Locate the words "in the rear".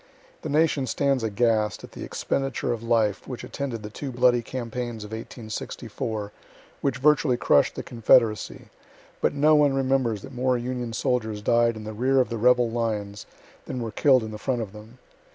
11.75-12.19